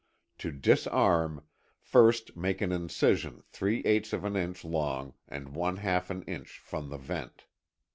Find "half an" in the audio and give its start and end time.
5.77-6.23